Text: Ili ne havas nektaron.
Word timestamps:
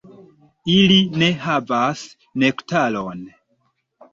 Ili 0.75 0.95
ne 1.23 1.29
havas 1.43 2.01
nektaron. 2.45 3.25